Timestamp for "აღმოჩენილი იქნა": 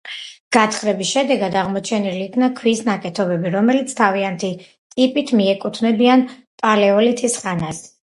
1.63-2.47